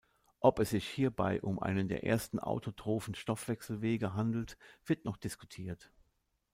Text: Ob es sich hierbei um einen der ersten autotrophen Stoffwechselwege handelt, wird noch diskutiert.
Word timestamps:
Ob 0.39 0.57
es 0.57 0.71
sich 0.71 0.87
hierbei 0.87 1.39
um 1.43 1.59
einen 1.61 1.87
der 1.87 2.03
ersten 2.03 2.39
autotrophen 2.39 3.13
Stoffwechselwege 3.13 4.15
handelt, 4.15 4.57
wird 4.83 5.05
noch 5.05 5.15
diskutiert. 5.15 5.91